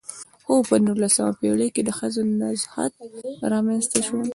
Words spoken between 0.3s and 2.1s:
خو په نولسمه پېړۍ کې د